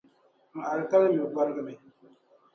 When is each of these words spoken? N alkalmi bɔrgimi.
N 0.57 0.57
alkalmi 0.73 1.23
bɔrgimi. 1.33 1.75